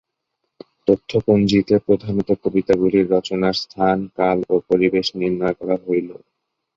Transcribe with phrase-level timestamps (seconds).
[0.87, 6.09] তথ্যপঞ্জীতে প্রধানত কবিতাগুলির রচনার স্থান কাল ও পরিবেশ নির্ণয় করা হইল।